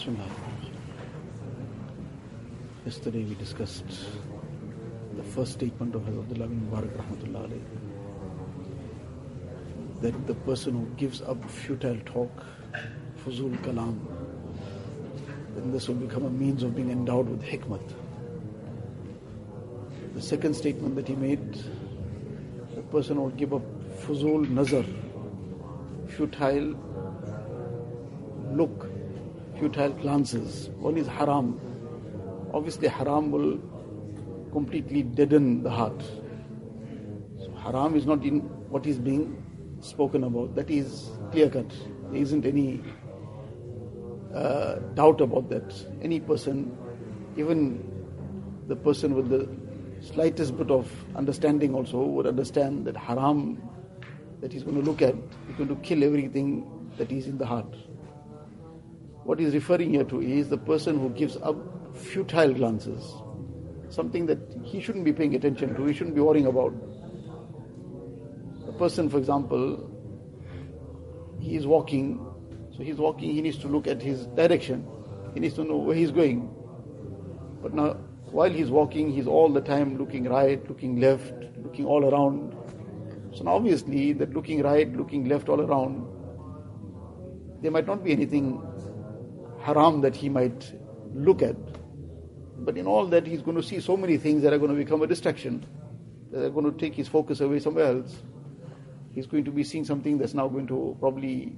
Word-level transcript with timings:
Bismillah. 0.00 0.30
Yesterday 2.86 3.22
we 3.22 3.34
discussed 3.34 3.84
the 5.14 5.22
first 5.22 5.52
statement 5.52 5.94
of 5.94 6.00
Hazrat 6.04 6.20
Abdullah 6.20 6.46
bin 6.46 6.60
Mubarak 6.70 6.94
rahmatullah 7.00 7.60
that 10.00 10.26
the 10.26 10.34
person 10.46 10.72
who 10.72 10.86
gives 10.96 11.20
up 11.20 11.44
futile 11.50 11.98
talk, 12.06 12.46
fuzul 13.22 13.54
kalam, 13.58 13.98
then 15.54 15.70
this 15.70 15.86
will 15.86 15.96
become 15.96 16.24
a 16.24 16.30
means 16.30 16.62
of 16.62 16.74
being 16.74 16.90
endowed 16.90 17.28
with 17.28 17.42
hikmat. 17.42 17.92
The 20.14 20.22
second 20.22 20.54
statement 20.54 20.96
that 20.96 21.08
he 21.08 21.14
made, 21.14 21.62
the 22.74 22.80
person 22.90 23.16
who 23.16 23.24
will 23.24 23.38
give 23.42 23.52
up 23.52 23.68
fuzul 24.06 24.48
nazar, 24.48 24.86
futile 26.16 26.74
look, 28.52 28.89
futile 29.60 29.90
glances. 29.90 30.70
One 30.78 30.96
is 30.96 31.06
haram. 31.06 31.60
Obviously, 32.54 32.88
haram 32.88 33.30
will 33.30 33.58
completely 34.52 35.02
deaden 35.02 35.62
the 35.62 35.70
heart. 35.70 36.02
So, 37.38 37.52
haram 37.62 37.94
is 37.94 38.06
not 38.06 38.24
in 38.24 38.40
what 38.70 38.86
is 38.86 38.98
being 38.98 39.36
spoken 39.80 40.24
about. 40.24 40.54
That 40.54 40.70
is 40.70 41.10
clear 41.30 41.50
cut. 41.50 41.70
There 42.10 42.20
isn't 42.22 42.46
any 42.46 42.82
uh, 44.34 44.76
doubt 44.94 45.20
about 45.20 45.50
that. 45.50 45.74
Any 46.02 46.20
person, 46.20 46.76
even 47.36 47.86
the 48.66 48.76
person 48.76 49.14
with 49.14 49.28
the 49.28 49.48
slightest 50.00 50.56
bit 50.56 50.70
of 50.70 50.90
understanding 51.14 51.74
also 51.74 51.98
would 51.98 52.26
understand 52.26 52.86
that 52.86 52.96
haram 52.96 53.62
that 54.40 54.52
he's 54.52 54.62
going 54.62 54.76
to 54.76 54.82
look 54.82 55.02
at 55.02 55.14
is 55.50 55.56
going 55.58 55.68
to 55.68 55.76
kill 55.76 56.02
everything 56.02 56.66
that 56.96 57.12
is 57.12 57.26
in 57.26 57.36
the 57.36 57.44
heart. 57.44 57.76
What 59.30 59.38
he's 59.38 59.54
referring 59.54 59.90
here 59.90 60.02
to 60.02 60.20
is 60.20 60.48
the 60.48 60.58
person 60.58 60.98
who 60.98 61.08
gives 61.10 61.36
up 61.36 61.56
futile 61.96 62.52
glances, 62.52 63.14
something 63.88 64.26
that 64.26 64.40
he 64.64 64.80
shouldn't 64.80 65.04
be 65.04 65.12
paying 65.12 65.36
attention 65.36 65.72
to, 65.76 65.84
he 65.84 65.94
shouldn't 65.94 66.16
be 66.16 66.20
worrying 66.20 66.46
about. 66.46 66.74
A 68.66 68.72
person, 68.72 69.08
for 69.08 69.18
example, 69.18 69.88
he 71.38 71.54
is 71.54 71.64
walking, 71.64 72.18
so 72.76 72.82
he's 72.82 72.96
walking, 72.96 73.30
he 73.30 73.40
needs 73.40 73.56
to 73.58 73.68
look 73.68 73.86
at 73.86 74.02
his 74.02 74.26
direction, 74.26 74.84
he 75.32 75.38
needs 75.38 75.54
to 75.54 75.62
know 75.62 75.76
where 75.76 75.94
he's 75.94 76.10
going. 76.10 76.52
But 77.62 77.72
now, 77.72 77.92
while 78.32 78.50
he's 78.50 78.68
walking, 78.68 79.12
he's 79.12 79.28
all 79.28 79.48
the 79.48 79.60
time 79.60 79.96
looking 79.96 80.24
right, 80.24 80.68
looking 80.68 80.98
left, 80.98 81.34
looking 81.62 81.84
all 81.84 82.04
around. 82.04 82.56
So 83.36 83.44
now 83.44 83.52
obviously, 83.52 84.12
that 84.14 84.34
looking 84.34 84.60
right, 84.64 84.92
looking 84.92 85.28
left, 85.28 85.48
all 85.48 85.60
around, 85.60 86.04
there 87.62 87.70
might 87.70 87.86
not 87.86 88.02
be 88.02 88.10
anything 88.10 88.60
haram 89.60 90.00
that 90.02 90.16
he 90.16 90.28
might 90.28 90.72
look 91.14 91.42
at. 91.42 91.56
But 92.58 92.76
in 92.76 92.86
all 92.86 93.06
that, 93.06 93.26
he's 93.26 93.42
going 93.42 93.56
to 93.56 93.62
see 93.62 93.80
so 93.80 93.96
many 93.96 94.18
things 94.18 94.42
that 94.42 94.52
are 94.52 94.58
going 94.58 94.70
to 94.70 94.76
become 94.76 95.02
a 95.02 95.06
distraction, 95.06 95.66
that 96.30 96.44
are 96.44 96.50
going 96.50 96.70
to 96.70 96.78
take 96.78 96.94
his 96.94 97.08
focus 97.08 97.40
away 97.40 97.58
somewhere 97.58 97.86
else. 97.86 98.22
He's 99.14 99.26
going 99.26 99.44
to 99.44 99.50
be 99.50 99.64
seeing 99.64 99.84
something 99.84 100.18
that's 100.18 100.34
now 100.34 100.48
going 100.48 100.66
to 100.68 100.96
probably 101.00 101.56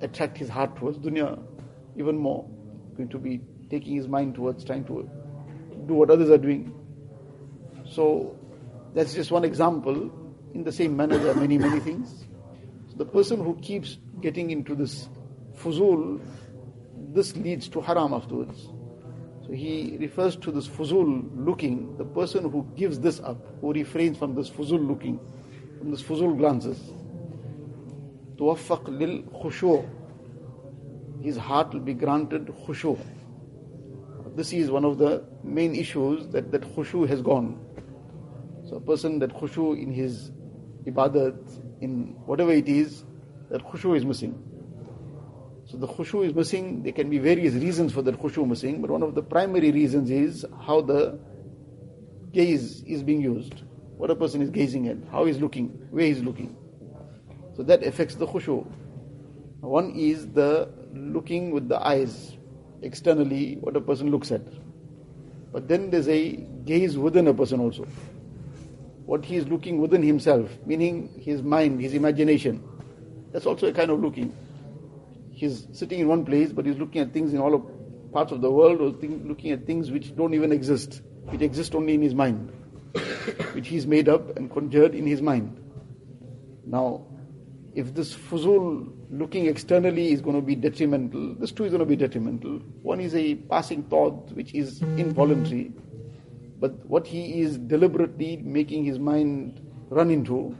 attract 0.00 0.36
his 0.36 0.48
heart 0.48 0.76
towards 0.76 0.98
dunya 0.98 1.42
even 1.96 2.16
more. 2.16 2.48
Going 2.96 3.08
to 3.10 3.18
be 3.18 3.40
taking 3.70 3.96
his 3.96 4.08
mind 4.08 4.34
towards 4.34 4.64
trying 4.64 4.84
to 4.84 5.08
do 5.86 5.94
what 5.94 6.10
others 6.10 6.30
are 6.30 6.38
doing. 6.38 6.74
So 7.88 8.36
that's 8.94 9.14
just 9.14 9.30
one 9.30 9.44
example. 9.44 10.10
In 10.54 10.64
the 10.64 10.72
same 10.72 10.96
manner, 10.96 11.16
there 11.16 11.32
are 11.32 11.40
many, 11.40 11.58
many 11.58 11.80
things. 11.80 12.24
So 12.90 12.96
the 12.96 13.04
person 13.04 13.42
who 13.42 13.56
keeps 13.56 13.98
getting 14.20 14.50
into 14.50 14.74
this 14.74 15.08
fuzul, 15.56 16.20
this 17.12 17.36
leads 17.36 17.68
to 17.70 17.80
haram 17.80 18.12
afterwards. 18.12 18.68
So 19.46 19.52
he 19.52 19.96
refers 19.98 20.36
to 20.36 20.52
this 20.52 20.68
fuzul 20.68 21.28
looking, 21.34 21.96
the 21.96 22.04
person 22.04 22.50
who 22.50 22.66
gives 22.76 23.00
this 23.00 23.20
up, 23.20 23.38
who 23.60 23.72
refrains 23.72 24.18
from 24.18 24.34
this 24.34 24.48
fuzul 24.48 24.86
looking, 24.86 25.18
from 25.78 25.90
this 25.90 26.02
fuzul 26.02 26.36
glances. 26.36 26.78
Tuwaffaq 28.36 28.86
lil 28.88 29.22
khushu' 29.42 29.88
his 31.20 31.36
heart 31.36 31.72
will 31.72 31.80
be 31.80 31.94
granted 31.94 32.46
khushu'. 32.46 32.98
This 34.36 34.52
is 34.52 34.70
one 34.70 34.84
of 34.84 34.98
the 34.98 35.24
main 35.44 35.74
issues 35.74 36.28
that, 36.28 36.50
that 36.52 36.62
khushu' 36.62 37.08
has 37.08 37.20
gone. 37.20 37.58
So 38.68 38.76
a 38.76 38.80
person 38.80 39.18
that 39.18 39.30
khushu' 39.30 39.80
in 39.82 39.92
his 39.92 40.30
ibadat, 40.86 41.82
in 41.82 42.14
whatever 42.24 42.52
it 42.52 42.68
is, 42.68 43.04
that 43.50 43.62
khushu' 43.62 43.96
is 43.96 44.04
missing. 44.04 44.42
So 45.70 45.76
the 45.76 45.86
khushu' 45.86 46.26
is 46.26 46.34
missing. 46.34 46.82
There 46.82 46.92
can 46.92 47.08
be 47.08 47.18
various 47.18 47.54
reasons 47.54 47.92
for 47.92 48.02
that 48.02 48.20
khushu' 48.20 48.46
missing, 48.48 48.80
but 48.80 48.90
one 48.90 49.04
of 49.04 49.14
the 49.14 49.22
primary 49.22 49.70
reasons 49.70 50.10
is 50.10 50.44
how 50.66 50.80
the 50.80 51.16
gaze 52.32 52.82
is 52.82 53.04
being 53.04 53.20
used. 53.20 53.62
What 53.96 54.10
a 54.10 54.16
person 54.16 54.42
is 54.42 54.50
gazing 54.50 54.88
at, 54.88 54.96
how 55.12 55.26
he's 55.26 55.38
looking, 55.38 55.68
where 55.90 56.06
he's 56.06 56.22
looking. 56.22 56.56
So 57.56 57.62
that 57.62 57.84
affects 57.84 58.16
the 58.16 58.26
khushu'. 58.26 58.66
One 59.60 59.92
is 59.94 60.26
the 60.32 60.70
looking 60.92 61.52
with 61.52 61.68
the 61.68 61.78
eyes, 61.86 62.36
externally, 62.82 63.58
what 63.60 63.76
a 63.76 63.80
person 63.80 64.10
looks 64.10 64.32
at. 64.32 64.42
But 65.52 65.68
then 65.68 65.90
there's 65.90 66.08
a 66.08 66.32
gaze 66.64 66.98
within 66.98 67.28
a 67.28 67.34
person 67.34 67.60
also. 67.60 67.86
What 69.04 69.24
he 69.24 69.36
is 69.36 69.46
looking 69.46 69.80
within 69.80 70.02
himself, 70.02 70.50
meaning 70.66 71.20
his 71.22 71.42
mind, 71.42 71.80
his 71.80 71.94
imagination. 71.94 72.60
That's 73.30 73.46
also 73.46 73.68
a 73.68 73.72
kind 73.72 73.90
of 73.92 74.00
looking. 74.00 74.34
He's 75.40 75.66
sitting 75.72 76.00
in 76.00 76.06
one 76.06 76.26
place, 76.26 76.52
but 76.52 76.66
he's 76.66 76.76
looking 76.76 77.00
at 77.00 77.14
things 77.14 77.32
in 77.32 77.40
all 77.40 77.54
of 77.54 77.62
parts 78.12 78.30
of 78.30 78.42
the 78.42 78.50
world, 78.50 78.82
or 78.82 78.92
think, 78.92 79.26
looking 79.26 79.52
at 79.52 79.64
things 79.66 79.90
which 79.90 80.14
don't 80.14 80.34
even 80.34 80.52
exist, 80.52 81.00
which 81.28 81.40
exist 81.40 81.74
only 81.74 81.94
in 81.94 82.02
his 82.02 82.14
mind, 82.14 82.52
which 83.54 83.68
he's 83.68 83.86
made 83.86 84.06
up 84.06 84.36
and 84.36 84.52
conjured 84.52 84.94
in 84.94 85.06
his 85.06 85.22
mind. 85.22 85.58
Now, 86.66 87.06
if 87.74 87.94
this 87.94 88.14
fuzul 88.14 88.92
looking 89.08 89.46
externally 89.46 90.12
is 90.12 90.20
going 90.20 90.36
to 90.36 90.42
be 90.42 90.54
detrimental, 90.54 91.34
this 91.36 91.52
too 91.52 91.64
is 91.64 91.70
going 91.70 91.80
to 91.80 91.86
be 91.86 91.96
detrimental. 91.96 92.58
One 92.82 93.00
is 93.00 93.14
a 93.14 93.36
passing 93.36 93.84
thought 93.84 94.30
which 94.32 94.54
is 94.54 94.82
involuntary, 94.82 95.72
but 96.58 96.84
what 96.84 97.06
he 97.06 97.40
is 97.40 97.56
deliberately 97.56 98.36
making 98.36 98.84
his 98.84 98.98
mind 98.98 99.66
run 99.88 100.10
into. 100.10 100.54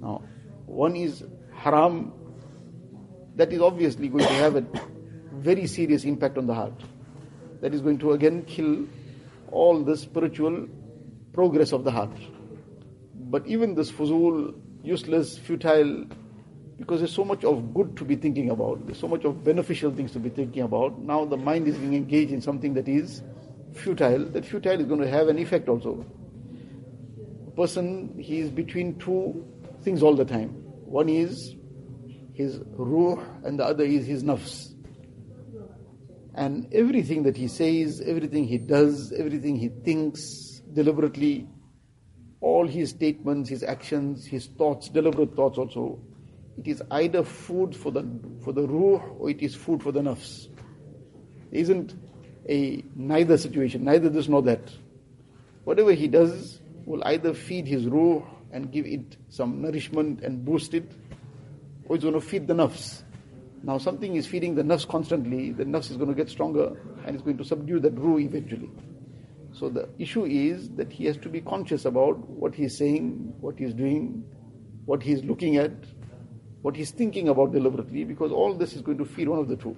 Now, 0.00 0.22
one 0.64 0.96
is 0.96 1.22
haram, 1.52 2.14
that 3.36 3.52
is 3.52 3.60
obviously 3.60 4.08
going 4.08 4.24
to 4.24 4.32
have 4.34 4.56
a 4.56 4.64
very 5.32 5.66
serious 5.66 6.04
impact 6.04 6.38
on 6.38 6.46
the 6.46 6.54
heart. 6.54 6.72
That 7.60 7.74
is 7.74 7.80
going 7.80 7.98
to 7.98 8.12
again 8.12 8.44
kill 8.44 8.86
all 9.50 9.82
the 9.82 9.96
spiritual 9.96 10.68
progress 11.32 11.72
of 11.72 11.84
the 11.84 11.90
heart. 11.90 12.16
But 13.14 13.46
even 13.46 13.74
this 13.74 13.90
fuzul, 13.90 14.54
useless, 14.82 15.38
futile, 15.38 16.06
because 16.78 17.00
there's 17.00 17.14
so 17.14 17.24
much 17.24 17.44
of 17.44 17.74
good 17.74 17.96
to 17.96 18.04
be 18.04 18.16
thinking 18.16 18.50
about, 18.50 18.86
there's 18.86 18.98
so 18.98 19.08
much 19.08 19.24
of 19.24 19.42
beneficial 19.42 19.90
things 19.90 20.12
to 20.12 20.18
be 20.18 20.28
thinking 20.28 20.62
about. 20.62 20.98
Now 21.00 21.24
the 21.24 21.36
mind 21.36 21.66
is 21.66 21.76
being 21.76 21.94
engaged 21.94 22.32
in 22.32 22.40
something 22.40 22.74
that 22.74 22.88
is 22.88 23.22
futile. 23.72 24.24
That 24.26 24.44
futile 24.44 24.80
is 24.80 24.86
going 24.86 25.00
to 25.00 25.08
have 25.08 25.28
an 25.28 25.38
effect 25.38 25.68
also. 25.68 26.04
A 27.48 27.50
person, 27.50 28.16
he 28.18 28.38
is 28.38 28.50
between 28.50 28.98
two 28.98 29.44
things 29.82 30.02
all 30.02 30.14
the 30.14 30.24
time. 30.24 30.50
One 30.84 31.08
is 31.08 31.54
his 32.34 32.60
ruh, 32.76 33.24
and 33.44 33.58
the 33.58 33.64
other 33.64 33.84
is 33.84 34.06
his 34.06 34.22
nafs. 34.22 34.74
And 36.34 36.68
everything 36.74 37.22
that 37.22 37.36
he 37.36 37.46
says, 37.46 38.02
everything 38.04 38.44
he 38.44 38.58
does, 38.58 39.12
everything 39.12 39.56
he 39.56 39.68
thinks 39.68 40.60
deliberately, 40.72 41.46
all 42.40 42.66
his 42.66 42.90
statements, 42.90 43.48
his 43.48 43.62
actions, 43.62 44.26
his 44.26 44.46
thoughts, 44.46 44.88
deliberate 44.88 45.36
thoughts 45.36 45.58
also, 45.58 46.00
it 46.58 46.66
is 46.66 46.82
either 46.90 47.22
food 47.22 47.74
for 47.74 47.90
the 47.92 48.04
for 48.42 48.52
the 48.52 48.66
ruh 48.66 49.00
or 49.18 49.30
it 49.30 49.40
is 49.40 49.54
food 49.54 49.82
for 49.82 49.92
the 49.92 50.00
nafs. 50.00 50.48
There 51.50 51.60
isn't 51.60 51.94
a 52.48 52.84
neither 52.96 53.38
situation, 53.38 53.84
neither 53.84 54.08
this 54.08 54.28
nor 54.28 54.42
that. 54.42 54.72
Whatever 55.62 55.92
he 55.92 56.08
does 56.08 56.60
will 56.84 57.02
either 57.04 57.32
feed 57.32 57.66
his 57.66 57.86
ruh 57.86 58.22
and 58.50 58.70
give 58.70 58.86
it 58.86 59.16
some 59.28 59.62
nourishment 59.62 60.20
and 60.22 60.44
boost 60.44 60.74
it, 60.74 60.90
or 61.86 61.96
it's 61.96 62.04
going 62.04 62.14
to 62.14 62.20
feed 62.20 62.46
the 62.46 62.54
nafs. 62.54 63.02
Now 63.62 63.78
something 63.78 64.16
is 64.16 64.26
feeding 64.26 64.54
the 64.54 64.62
nafs 64.62 64.86
constantly, 64.86 65.50
the 65.52 65.64
nafs 65.64 65.90
is 65.90 65.96
going 65.96 66.10
to 66.10 66.14
get 66.14 66.28
stronger 66.28 66.76
and 67.06 67.14
it's 67.14 67.24
going 67.24 67.38
to 67.38 67.44
subdue 67.44 67.80
that 67.80 67.98
ruh 67.98 68.18
eventually. 68.18 68.70
So 69.52 69.68
the 69.68 69.88
issue 69.98 70.24
is 70.24 70.68
that 70.70 70.92
he 70.92 71.04
has 71.06 71.16
to 71.18 71.28
be 71.28 71.40
conscious 71.40 71.84
about 71.84 72.18
what 72.28 72.54
he's 72.54 72.76
saying, 72.76 73.34
what 73.40 73.58
he's 73.58 73.72
doing, 73.72 74.24
what 74.84 75.02
he's 75.02 75.22
looking 75.24 75.56
at, 75.56 75.72
what 76.62 76.74
he's 76.74 76.90
thinking 76.90 77.28
about 77.28 77.52
deliberately, 77.52 78.04
because 78.04 78.32
all 78.32 78.54
this 78.54 78.74
is 78.74 78.82
going 78.82 78.98
to 78.98 79.04
feed 79.04 79.28
one 79.28 79.38
of 79.38 79.48
the 79.48 79.56
two. 79.56 79.76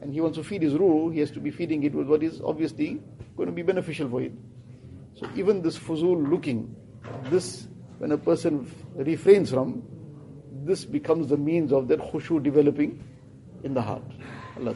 And 0.00 0.12
he 0.12 0.20
wants 0.20 0.38
to 0.38 0.44
feed 0.44 0.62
his 0.62 0.74
ruh, 0.74 1.10
he 1.10 1.20
has 1.20 1.30
to 1.32 1.40
be 1.40 1.50
feeding 1.50 1.82
it 1.82 1.94
with 1.94 2.06
what 2.06 2.22
is 2.22 2.40
obviously 2.42 3.00
going 3.36 3.48
to 3.48 3.54
be 3.54 3.62
beneficial 3.62 4.08
for 4.08 4.20
him. 4.20 4.38
So 5.14 5.28
even 5.34 5.62
this 5.62 5.78
fuzul 5.78 6.30
looking, 6.30 6.74
this 7.24 7.66
when 7.98 8.12
a 8.12 8.18
person 8.18 8.70
refrains 8.94 9.50
from, 9.50 9.82
this 10.62 10.84
becomes 10.84 11.28
the 11.28 11.36
means 11.36 11.72
of 11.72 11.88
that 11.88 12.00
khushu 12.00 12.42
developing 12.42 13.02
in 13.62 13.74
the 13.74 13.82
heart. 13.82 14.02
Allah 14.56 14.74